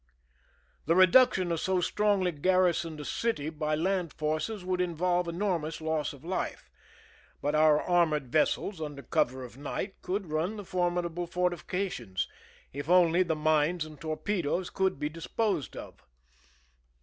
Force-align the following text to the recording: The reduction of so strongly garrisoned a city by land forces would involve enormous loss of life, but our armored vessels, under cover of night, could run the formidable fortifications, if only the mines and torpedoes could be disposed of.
The 0.87 0.95
reduction 0.95 1.51
of 1.51 1.59
so 1.59 1.79
strongly 1.79 2.31
garrisoned 2.31 2.99
a 2.99 3.05
city 3.05 3.51
by 3.51 3.75
land 3.75 4.13
forces 4.13 4.65
would 4.65 4.81
involve 4.81 5.27
enormous 5.27 5.79
loss 5.79 6.11
of 6.11 6.23
life, 6.25 6.71
but 7.39 7.53
our 7.53 7.79
armored 7.79 8.31
vessels, 8.31 8.81
under 8.81 9.03
cover 9.03 9.43
of 9.43 9.57
night, 9.57 10.01
could 10.01 10.25
run 10.31 10.57
the 10.57 10.65
formidable 10.65 11.27
fortifications, 11.27 12.27
if 12.73 12.89
only 12.89 13.21
the 13.21 13.35
mines 13.35 13.85
and 13.85 14.01
torpedoes 14.01 14.71
could 14.71 14.97
be 14.99 15.07
disposed 15.07 15.77
of. 15.77 16.01